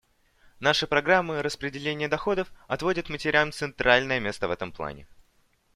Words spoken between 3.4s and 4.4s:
центральное